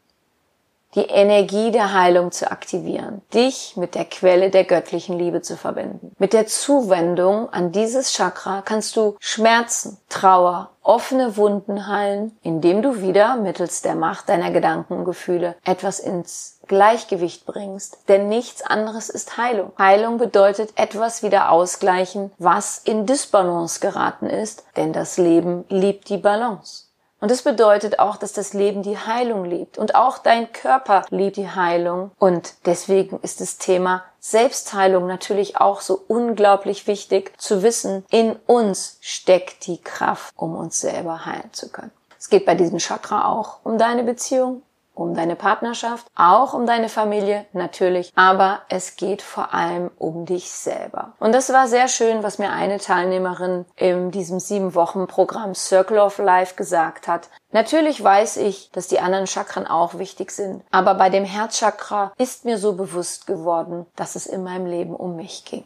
die 0.95 1.05
Energie 1.05 1.71
der 1.71 1.93
Heilung 1.93 2.31
zu 2.31 2.49
aktivieren, 2.49 3.21
dich 3.33 3.75
mit 3.75 3.95
der 3.95 4.05
Quelle 4.05 4.49
der 4.49 4.63
göttlichen 4.63 5.17
Liebe 5.17 5.41
zu 5.41 5.57
verbinden. 5.57 6.15
Mit 6.17 6.33
der 6.33 6.47
Zuwendung 6.47 7.49
an 7.49 7.71
dieses 7.71 8.13
Chakra 8.13 8.61
kannst 8.61 8.95
du 8.95 9.15
Schmerzen, 9.19 9.97
Trauer, 10.09 10.71
offene 10.81 11.35
Wunden 11.35 11.87
heilen, 11.87 12.37
indem 12.43 12.81
du 12.81 13.01
wieder 13.01 13.35
mittels 13.35 13.81
der 13.81 13.95
Macht 13.95 14.29
deiner 14.29 14.51
Gedanken 14.51 14.93
und 14.93 15.05
Gefühle 15.05 15.55
etwas 15.65 15.99
ins 15.99 16.59
Gleichgewicht 16.67 17.45
bringst, 17.45 17.97
denn 18.07 18.29
nichts 18.29 18.61
anderes 18.61 19.09
ist 19.09 19.37
Heilung. 19.37 19.71
Heilung 19.77 20.17
bedeutet 20.17 20.73
etwas 20.75 21.21
wieder 21.21 21.51
ausgleichen, 21.51 22.31
was 22.37 22.77
in 22.77 23.05
Disbalance 23.05 23.79
geraten 23.79 24.27
ist, 24.27 24.63
denn 24.75 24.93
das 24.93 25.17
Leben 25.17 25.65
liebt 25.69 26.09
die 26.09 26.17
Balance. 26.17 26.84
Und 27.21 27.31
das 27.31 27.41
bedeutet 27.41 27.99
auch, 27.99 28.17
dass 28.17 28.33
das 28.33 28.53
Leben 28.53 28.83
die 28.83 28.97
Heilung 28.97 29.45
liebt 29.45 29.77
und 29.77 29.95
auch 29.95 30.17
dein 30.17 30.51
Körper 30.51 31.05
liebt 31.09 31.37
die 31.37 31.49
Heilung. 31.49 32.11
Und 32.19 32.53
deswegen 32.65 33.19
ist 33.21 33.41
das 33.41 33.57
Thema 33.57 34.03
Selbstheilung 34.19 35.07
natürlich 35.07 35.57
auch 35.57 35.81
so 35.81 36.03
unglaublich 36.07 36.87
wichtig 36.87 37.31
zu 37.37 37.63
wissen, 37.63 38.05
in 38.09 38.35
uns 38.47 38.97
steckt 39.01 39.67
die 39.67 39.81
Kraft, 39.81 40.33
um 40.35 40.55
uns 40.55 40.81
selber 40.81 41.25
heilen 41.25 41.53
zu 41.53 41.69
können. 41.69 41.91
Es 42.19 42.29
geht 42.29 42.45
bei 42.45 42.55
diesem 42.55 42.79
Chakra 42.79 43.29
auch 43.29 43.59
um 43.63 43.77
deine 43.77 44.03
Beziehung, 44.03 44.63
um 44.95 45.13
deine 45.13 45.35
Partnerschaft, 45.35 46.07
auch 46.15 46.53
um 46.53 46.65
deine 46.65 46.89
Familie 46.89 47.45
natürlich, 47.53 48.11
aber 48.15 48.61
es 48.69 48.95
geht 48.95 49.21
vor 49.21 49.53
allem 49.53 49.91
um 49.97 50.25
dich 50.25 50.49
selber. 50.51 51.13
Und 51.19 51.33
das 51.33 51.51
war 51.51 51.67
sehr 51.67 51.87
schön, 51.87 52.23
was 52.23 52.39
mir 52.39 52.51
eine 52.51 52.79
Teilnehmerin 52.79 53.65
in 53.75 54.11
diesem 54.11 54.39
sieben 54.39 54.73
Wochen 54.73 55.07
Programm 55.07 55.53
Circle 55.53 55.99
of 55.99 56.17
Life 56.17 56.55
gesagt 56.55 57.07
hat. 57.07 57.29
Natürlich 57.51 58.03
weiß 58.03 58.37
ich, 58.37 58.71
dass 58.71 58.87
die 58.87 58.99
anderen 58.99 59.27
Chakren 59.27 59.67
auch 59.67 59.97
wichtig 59.99 60.31
sind, 60.31 60.63
aber 60.71 60.95
bei 60.95 61.09
dem 61.09 61.25
Herzchakra 61.25 62.11
ist 62.17 62.45
mir 62.45 62.57
so 62.57 62.73
bewusst 62.73 63.27
geworden, 63.27 63.85
dass 63.95 64.15
es 64.15 64.25
in 64.25 64.43
meinem 64.43 64.65
Leben 64.65 64.95
um 64.95 65.15
mich 65.15 65.45
ging. 65.45 65.65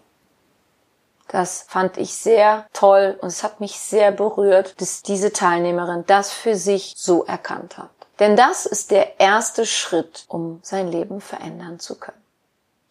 Das 1.30 1.66
fand 1.68 1.98
ich 1.98 2.16
sehr 2.16 2.66
toll 2.74 3.18
und 3.22 3.28
es 3.28 3.44
hat 3.44 3.60
mich 3.60 3.80
sehr 3.80 4.12
berührt, 4.12 4.82
dass 4.82 5.04
diese 5.04 5.32
Teilnehmerin 5.32 6.04
das 6.08 6.32
für 6.32 6.56
sich 6.56 6.96
so 6.98 7.24
erkannt 7.24 7.78
hat. 7.78 7.92
Denn 8.20 8.36
das 8.36 8.66
ist 8.66 8.92
der 8.92 9.20
erste 9.20 9.66
Schritt, 9.66 10.26
um 10.28 10.60
sein 10.62 10.90
Leben 10.90 11.22
verändern 11.22 11.80
zu 11.80 11.96
können. 11.96 12.18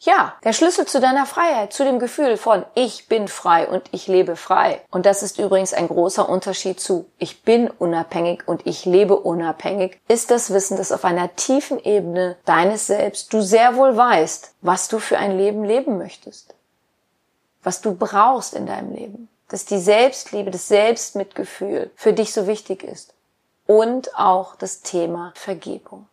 Ja, 0.00 0.34
der 0.44 0.52
Schlüssel 0.52 0.86
zu 0.86 1.00
deiner 1.00 1.26
Freiheit, 1.26 1.72
zu 1.72 1.84
dem 1.84 1.98
Gefühl 1.98 2.36
von 2.36 2.64
ich 2.74 3.08
bin 3.08 3.26
frei 3.26 3.66
und 3.66 3.82
ich 3.90 4.06
lebe 4.06 4.36
frei. 4.36 4.80
Und 4.92 5.06
das 5.06 5.24
ist 5.24 5.40
übrigens 5.40 5.74
ein 5.74 5.88
großer 5.88 6.28
Unterschied 6.28 6.80
zu 6.80 7.06
ich 7.18 7.42
bin 7.42 7.68
unabhängig 7.68 8.46
und 8.46 8.64
ich 8.64 8.84
lebe 8.84 9.16
unabhängig, 9.16 10.00
ist 10.06 10.30
das 10.30 10.52
Wissen, 10.52 10.76
dass 10.76 10.92
auf 10.92 11.04
einer 11.04 11.34
tiefen 11.34 11.82
Ebene 11.82 12.36
deines 12.44 12.86
Selbst 12.86 13.32
du 13.32 13.40
sehr 13.40 13.74
wohl 13.74 13.96
weißt, 13.96 14.54
was 14.60 14.86
du 14.86 15.00
für 15.00 15.18
ein 15.18 15.36
Leben 15.36 15.64
leben 15.64 15.98
möchtest. 15.98 16.54
Was 17.64 17.80
du 17.80 17.92
brauchst 17.92 18.54
in 18.54 18.66
deinem 18.66 18.94
Leben. 18.94 19.28
Dass 19.48 19.64
die 19.64 19.80
Selbstliebe, 19.80 20.52
das 20.52 20.68
Selbstmitgefühl 20.68 21.90
für 21.96 22.12
dich 22.12 22.32
so 22.32 22.46
wichtig 22.46 22.84
ist 22.84 23.14
und 23.68 24.18
auch 24.18 24.56
das 24.56 24.80
Thema 24.80 25.32
Vergebung. 25.34 26.06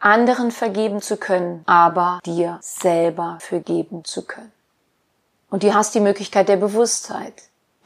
Anderen 0.00 0.50
vergeben 0.50 1.02
zu 1.02 1.18
können, 1.18 1.62
aber 1.66 2.20
dir 2.24 2.58
selber 2.62 3.36
vergeben 3.40 4.04
zu 4.04 4.22
können. 4.22 4.52
Und 5.50 5.62
du 5.62 5.74
hast 5.74 5.94
die 5.94 6.00
Möglichkeit 6.00 6.48
der 6.48 6.56
Bewusstheit, 6.56 7.34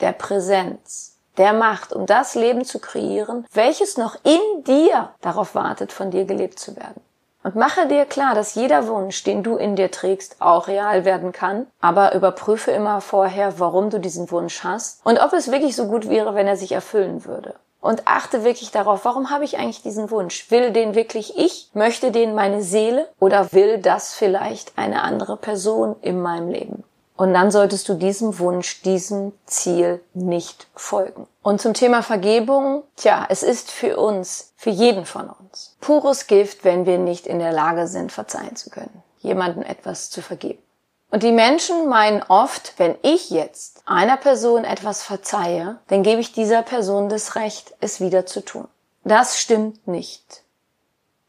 der 0.00 0.12
Präsenz, 0.12 1.16
der 1.36 1.52
Macht, 1.52 1.92
um 1.92 2.06
das 2.06 2.34
Leben 2.34 2.64
zu 2.64 2.78
kreieren, 2.78 3.46
welches 3.52 3.96
noch 3.96 4.16
in 4.22 4.64
dir 4.64 5.10
darauf 5.20 5.54
wartet, 5.54 5.92
von 5.92 6.10
dir 6.10 6.24
gelebt 6.24 6.58
zu 6.58 6.76
werden. 6.76 7.02
Und 7.42 7.56
mache 7.56 7.88
dir 7.88 8.04
klar, 8.04 8.34
dass 8.34 8.54
jeder 8.54 8.86
Wunsch, 8.86 9.24
den 9.24 9.42
du 9.42 9.56
in 9.56 9.74
dir 9.74 9.90
trägst, 9.90 10.36
auch 10.40 10.68
real 10.68 11.04
werden 11.04 11.32
kann, 11.32 11.66
aber 11.80 12.14
überprüfe 12.14 12.70
immer 12.70 13.00
vorher, 13.00 13.58
warum 13.58 13.90
du 13.90 13.98
diesen 13.98 14.30
Wunsch 14.30 14.62
hast 14.62 15.04
und 15.04 15.18
ob 15.18 15.32
es 15.32 15.50
wirklich 15.50 15.74
so 15.74 15.86
gut 15.86 16.08
wäre, 16.08 16.34
wenn 16.34 16.46
er 16.46 16.56
sich 16.56 16.72
erfüllen 16.72 17.24
würde 17.24 17.54
und 17.80 18.06
achte 18.06 18.44
wirklich 18.44 18.70
darauf, 18.70 19.04
warum 19.04 19.30
habe 19.30 19.44
ich 19.44 19.58
eigentlich 19.58 19.82
diesen 19.82 20.10
Wunsch? 20.10 20.50
Will 20.50 20.72
den 20.72 20.94
wirklich 20.94 21.36
ich? 21.36 21.70
Möchte 21.74 22.12
den 22.12 22.34
meine 22.34 22.62
Seele? 22.62 23.08
Oder 23.18 23.52
will 23.52 23.78
das 23.78 24.14
vielleicht 24.14 24.76
eine 24.76 25.02
andere 25.02 25.36
Person 25.36 25.96
in 26.02 26.20
meinem 26.20 26.50
Leben? 26.50 26.84
Und 27.16 27.34
dann 27.34 27.50
solltest 27.50 27.86
du 27.86 27.94
diesem 27.94 28.38
Wunsch, 28.38 28.80
diesem 28.80 29.32
Ziel 29.44 30.00
nicht 30.14 30.68
folgen. 30.74 31.26
Und 31.42 31.60
zum 31.60 31.74
Thema 31.74 32.02
Vergebung, 32.02 32.82
tja, 32.96 33.26
es 33.28 33.42
ist 33.42 33.70
für 33.70 33.98
uns, 33.98 34.54
für 34.56 34.70
jeden 34.70 35.04
von 35.04 35.28
uns, 35.28 35.76
pures 35.82 36.28
Gift, 36.28 36.64
wenn 36.64 36.86
wir 36.86 36.96
nicht 36.96 37.26
in 37.26 37.38
der 37.38 37.52
Lage 37.52 37.88
sind, 37.88 38.10
verzeihen 38.10 38.56
zu 38.56 38.70
können, 38.70 39.02
jemandem 39.18 39.62
etwas 39.62 40.08
zu 40.08 40.22
vergeben. 40.22 40.62
Und 41.10 41.24
die 41.24 41.32
Menschen 41.32 41.88
meinen 41.88 42.22
oft, 42.22 42.74
wenn 42.78 42.96
ich 43.02 43.30
jetzt 43.30 43.82
einer 43.84 44.16
Person 44.16 44.64
etwas 44.64 45.02
verzeihe, 45.02 45.78
dann 45.88 46.02
gebe 46.02 46.20
ich 46.20 46.32
dieser 46.32 46.62
Person 46.62 47.08
das 47.08 47.34
Recht, 47.34 47.74
es 47.80 48.00
wieder 48.00 48.26
zu 48.26 48.44
tun. 48.44 48.68
Das 49.02 49.40
stimmt 49.40 49.88
nicht. 49.88 50.42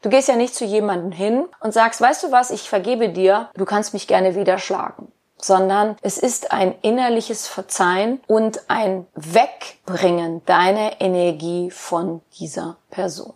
Du 0.02 0.08
gehst 0.08 0.28
ja 0.28 0.36
nicht 0.36 0.54
zu 0.54 0.64
jemandem 0.64 1.12
hin 1.12 1.44
und 1.60 1.72
sagst, 1.72 2.00
weißt 2.00 2.24
du 2.24 2.32
was, 2.32 2.50
ich 2.50 2.68
vergebe 2.68 3.08
dir, 3.08 3.48
du 3.54 3.64
kannst 3.64 3.92
mich 3.92 4.06
gerne 4.06 4.34
wieder 4.34 4.58
schlagen. 4.58 5.10
Sondern 5.40 5.96
es 6.02 6.18
ist 6.18 6.52
ein 6.52 6.74
innerliches 6.82 7.48
Verzeihen 7.48 8.20
und 8.28 8.70
ein 8.70 9.06
Wegbringen 9.14 10.44
deiner 10.44 11.00
Energie 11.00 11.72
von 11.72 12.20
dieser 12.38 12.76
Person. 12.90 13.32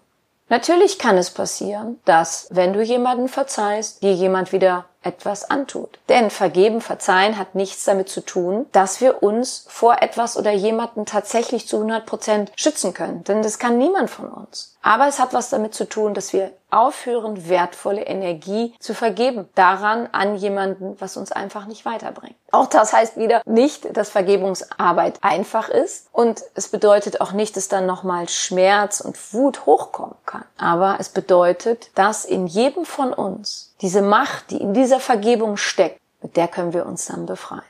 Natürlich 0.49 1.01
kann 1.01 1.19
es 1.19 1.31
passieren, 1.31 1.99
dass, 2.05 2.47
wenn 2.51 2.73
du 2.73 2.83
jemanden 2.83 3.29
verzeihst, 3.29 4.03
dir 4.03 4.13
jemand 4.13 4.53
wieder 4.53 4.85
etwas 5.07 5.49
antut. 5.49 5.99
Denn 6.09 6.31
vergeben, 6.31 6.81
verzeihen 6.81 7.39
hat 7.39 7.55
nichts 7.55 7.85
damit 7.85 8.09
zu 8.09 8.21
tun, 8.21 8.67
dass 8.73 9.01
wir 9.01 9.23
uns 9.23 9.65
vor 9.69 10.03
etwas 10.03 10.37
oder 10.37 10.51
jemanden 10.51 11.07
tatsächlich 11.07 11.69
zu 11.69 11.77
100 11.77 12.05
Prozent 12.05 12.53
schützen 12.57 12.93
können. 12.93 13.25
Denn 13.25 13.43
das 13.43 13.59
kann 13.59 13.79
niemand 13.79 14.11
von 14.11 14.29
uns. 14.29 14.77
Aber 14.83 15.09
es 15.09 15.19
hat 15.19 15.33
was 15.33 15.51
damit 15.51 15.75
zu 15.75 15.89
tun, 15.89 16.15
dass 16.15 16.33
wir 16.33 16.53
aufhören, 16.71 17.49
wertvolle 17.49 18.03
Energie 18.03 18.75
zu 18.79 18.95
vergeben. 18.95 19.49
Daran 19.55 20.09
an 20.13 20.37
jemanden, 20.37 20.97
was 21.01 21.17
uns 21.17 21.33
einfach 21.33 21.67
nicht 21.67 21.85
weiterbringt. 21.85 22.37
Auch 22.53 22.67
das 22.67 22.93
heißt 22.93 23.17
wieder 23.17 23.43
nicht, 23.45 23.97
dass 23.97 24.11
Vergebungsarbeit 24.11 25.19
einfach 25.23 25.69
ist. 25.69 26.09
Und 26.13 26.43
es 26.55 26.69
bedeutet 26.69 27.21
auch 27.21 27.33
nicht, 27.33 27.57
dass 27.57 27.69
dann 27.69 27.87
nochmal 27.87 28.29
Schmerz 28.29 29.01
und 29.01 29.35
Wut 29.35 29.67
hochkommen 29.67 30.17
kann. 30.25 30.45
Aber 30.57 30.97
es 30.99 31.09
bedeutet, 31.09 31.91
dass 31.95 32.25
in 32.25 32.47
jedem 32.47 32.85
von 32.85 33.13
uns 33.13 33.75
diese 33.81 34.03
Macht, 34.03 34.51
die 34.51 34.61
in 34.61 34.75
dieser 34.75 35.01
Vergebung 35.01 35.57
steckt, 35.57 36.01
mit 36.23 36.37
der 36.37 36.49
können 36.49 36.73
wir 36.73 36.87
uns 36.87 37.07
dann 37.07 37.27
befreien. 37.27 37.63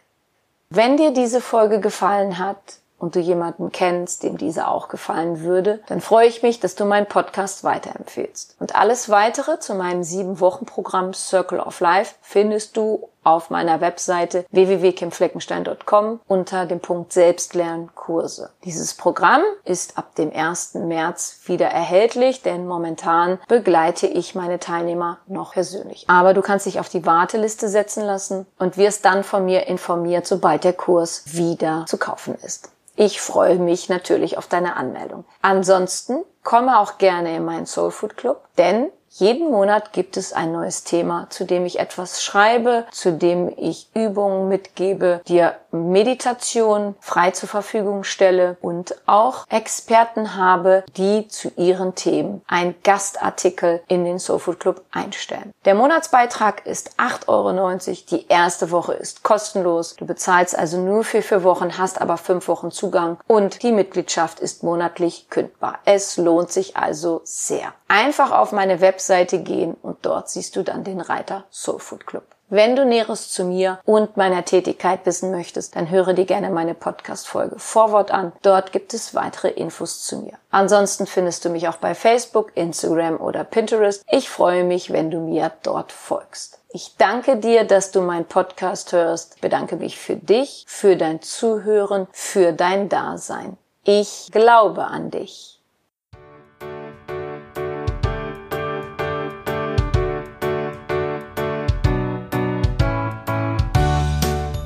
Wenn 0.71 0.97
dir 0.97 1.13
diese 1.13 1.41
Folge 1.41 1.81
gefallen 1.81 2.39
hat, 2.39 2.81
und 2.99 3.15
du 3.15 3.21
jemanden 3.21 3.73
kennst, 3.73 4.23
dem 4.23 4.39
diese 4.39 4.69
auch 4.69 4.89
gefallen 4.89 5.41
würde, 5.41 5.81
dann 5.87 6.01
freue 6.01 6.29
ich 6.29 6.43
mich, 6.43 6.61
dass 6.61 6.75
du 6.77 6.85
meinen 6.85 7.07
Podcast 7.07 7.63
weiterempfehlst. 7.63 8.57
Und 8.59 8.75
alles 8.75 9.09
weitere 9.09 9.59
zu 9.61 9.75
meinem 9.75 10.03
sieben 10.03 10.41
Wochen 10.41 10.65
Programm 10.65 11.13
Circle 11.13 11.61
of 11.61 11.81
Life 11.81 12.15
findest 12.23 12.77
du 12.77 13.09
auf 13.27 13.51
meiner 13.51 13.81
Webseite 13.81 14.47
www.kimfleckenstein.com 14.51 16.21
unter 16.29 16.67
dem 16.67 16.81
Punkt 16.81 17.13
Selbstlernkurse. 17.13 18.51
Dieses 18.65 18.95
Programm 18.95 19.43
ist 19.65 19.99
ab 19.99 20.15
dem 20.15 20.33
1. 20.33 20.75
März 20.75 21.41
wieder 21.47 21.67
erhältlich, 21.67 22.43
denn 22.43 22.67
momentan 22.67 23.39
begleite 23.49 24.07
ich 24.07 24.35
meine 24.35 24.61
Teilnehmer 24.61 25.19
noch 25.27 25.55
persönlich. 25.55 26.05
Aber 26.09 26.35
du 26.35 26.41
kannst 26.41 26.67
dich 26.67 26.79
auf 26.79 26.89
die 26.89 27.05
Warteliste 27.05 27.69
setzen 27.69 28.05
lassen 28.05 28.47
und 28.59 28.77
wirst 28.77 29.05
dann 29.05 29.25
von 29.25 29.45
mir 29.45 29.67
informiert, 29.67 30.27
sobald 30.27 30.63
der 30.65 30.73
Kurs 30.73 31.25
wieder 31.27 31.85
zu 31.87 31.99
kaufen 31.99 32.37
ist. 32.37 32.71
Ich 32.95 33.21
freue 33.21 33.57
mich 33.57 33.89
natürlich 33.89 34.39
auf 34.39 34.47
deine 34.47 34.77
Anmeldung. 34.77 35.25
Ansonsten 35.43 36.25
komme 36.43 36.79
auch 36.79 36.97
gerne 36.97 37.37
in 37.37 37.45
meinen 37.45 37.67
Soul 37.67 37.91
Food 37.91 38.17
Club, 38.17 38.41
denn 38.57 38.91
jeden 39.19 39.51
Monat 39.51 39.93
gibt 39.93 40.17
es 40.17 40.33
ein 40.33 40.53
neues 40.53 40.85
Thema, 40.85 41.27
zu 41.31 41.45
dem 41.45 41.65
ich 41.65 41.79
etwas 41.79 42.23
schreibe, 42.23 42.85
zu 42.91 43.13
dem 43.13 43.53
ich 43.57 43.89
Übungen 43.95 44.49
mitgebe, 44.49 45.23
dir 45.27 45.57
Meditation 45.71 46.95
frei 47.01 47.31
zur 47.31 47.49
Verfügung 47.49 48.05
stelle 48.05 48.57
und 48.61 48.97
auch 49.07 49.47
Experten 49.49 50.37
habe, 50.37 50.85
die 50.97 51.29
zu 51.29 51.51
ihren 51.57 51.95
Themen 51.95 52.43
ein 52.47 52.75
Gastartikel 52.83 53.83
in 53.89 54.05
den 54.05 54.19
Soulfood 54.19 54.61
Club 54.61 54.85
einstellen. 54.91 55.53
Der 55.65 55.75
Monatsbeitrag 55.75 56.67
ist 56.67 56.99
8,90 56.99 57.29
Euro. 57.29 57.77
Die 58.11 58.27
erste 58.29 58.71
Woche 58.71 58.95
ist 58.95 59.23
kostenlos. 59.23 59.97
Du 59.97 60.07
bezahlst 60.07 60.57
also 60.59 60.79
nur 60.79 61.05
für 61.05 61.23
vier 61.23 61.43
Wochen, 61.43 61.79
hast 61.79 62.01
aber 62.01 62.17
fünf 62.17 62.49
Wochen 62.49 62.71
Zugang 62.71 63.19
und 63.27 63.63
die 63.63 63.73
Mitgliedschaft 63.73 64.41
ist 64.41 64.63
monatlich 64.63 65.29
kündbar. 65.31 65.79
Es 65.85 66.17
lohnt 66.17 66.51
sich 66.51 66.77
also 66.77 67.21
sehr. 67.25 67.73
Einfach 67.89 68.33
auf 68.33 68.53
meine 68.53 68.81
Webseite 68.81 69.39
gehen 69.39 69.75
und 69.83 69.99
dort 70.03 70.29
siehst 70.29 70.57
du 70.57 70.63
dann 70.63 70.85
den 70.85 71.01
Reiter 71.01 71.45
Soulfood 71.51 72.07
Club. 72.07 72.25
Wenn 72.49 72.77
du 72.77 72.85
Näheres 72.85 73.33
zu 73.33 73.43
mir 73.43 73.81
und 73.85 74.17
meiner 74.17 74.45
Tätigkeit 74.45 75.05
wissen 75.05 75.33
möchtest, 75.33 75.75
dann 75.75 75.91
höre 75.91 76.13
dir 76.13 76.27
gerne 76.27 76.49
meine 76.49 76.75
Podcast-Folge 76.75 77.59
Vorwort 77.59 78.13
an. 78.13 78.33
Dort 78.43 78.71
gibt 78.71 78.95
es 78.95 79.17
weitere 79.17 79.49
Infos 79.49 80.05
zu 80.05 80.19
mir. 80.19 80.35
Ansonsten 80.53 81.09
findest 81.09 81.45
du 81.45 81.49
mich 81.49 81.67
auch 81.67 81.79
bei 81.79 81.97
Facebook, 81.97 82.53
Instagram 82.55 83.17
oder 83.17 83.43
Pinterest. 83.43 84.05
Ich 84.09 84.31
freue 84.31 84.63
mich, 84.63 84.93
wenn 84.93 85.11
du 85.11 85.19
mir 85.19 85.51
dort 85.65 85.91
folgst. 85.91 86.61
Ich 86.69 86.95
danke 86.99 87.37
dir, 87.37 87.65
dass 87.65 87.91
du 87.91 88.01
meinen 88.01 88.27
Podcast 88.27 88.93
hörst. 88.93 89.41
bedanke 89.41 89.75
mich 89.75 89.99
für 89.99 90.15
dich, 90.15 90.65
für 90.69 90.95
dein 90.95 91.23
Zuhören, 91.23 92.07
für 92.13 92.53
dein 92.53 92.89
Dasein. 92.89 93.57
Ich 93.83 94.29
glaube 94.31 94.85
an 94.85 95.11
dich. 95.11 95.56